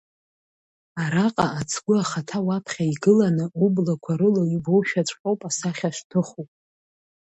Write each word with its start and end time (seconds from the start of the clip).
Араҟа 1.03 1.45
ацгәы 1.59 1.95
ахаҭа 2.01 2.39
уаԥхьа 2.47 2.83
игыланы 2.93 3.45
ублақәа 3.65 4.13
рыла 4.19 4.43
иубошәаҵәҟьоуп 4.53 5.39
асахьа 5.49 5.89
шҭыху. 5.95 6.45